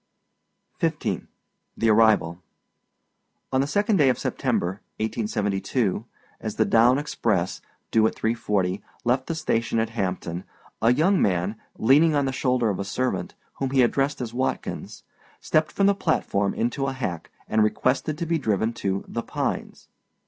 F. 0.81 0.95
XV. 0.99 1.27
THE 1.77 1.87
ARRIVAL. 1.87 2.41
On 3.53 3.61
the 3.61 3.67
second 3.67 3.97
day 3.97 4.09
of 4.09 4.17
September, 4.17 4.81
1872, 4.99 6.05
as 6.39 6.55
the 6.55 6.65
down 6.65 6.97
express, 6.97 7.61
due 7.91 8.07
at 8.07 8.15
3.40, 8.15 8.81
left 9.03 9.27
the 9.27 9.35
station 9.35 9.77
at 9.77 9.91
Hampton, 9.91 10.43
a 10.81 10.91
young 10.91 11.21
man, 11.21 11.55
leaning 11.77 12.15
on 12.15 12.25
the 12.25 12.31
shoulder 12.31 12.71
of 12.71 12.79
a 12.79 12.83
servant, 12.83 13.35
whom 13.59 13.69
he 13.69 13.83
addressed 13.83 14.21
as 14.21 14.33
Watkins, 14.33 15.03
stepped 15.39 15.71
from 15.71 15.85
the 15.85 15.93
platform 15.93 16.55
into 16.55 16.87
a 16.87 16.93
hack, 16.93 17.29
and 17.47 17.61
requested 17.63 18.17
to 18.17 18.25
be 18.25 18.39
driven 18.39 18.73
to 18.73 19.01
âThe 19.01 19.27
Pines. 19.27 19.87